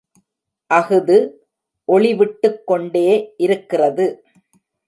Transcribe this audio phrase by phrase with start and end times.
[0.69, 1.17] அஃது
[1.87, 3.33] ஒளிவிட்டுக் கொண்டே
[3.37, 4.07] இருக்கிறது.